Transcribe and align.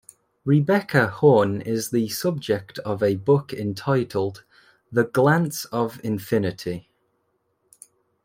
Rebecca 0.45 1.09
Horn 1.09 1.61
is 1.61 1.91
the 1.91 2.09
subject 2.09 2.79
of 2.79 3.03
a 3.03 3.13
book 3.17 3.53
entitled 3.53 4.43
"The 4.91 5.03
Glance 5.03 5.65
of 5.65 6.01
Infinity". 6.03 6.89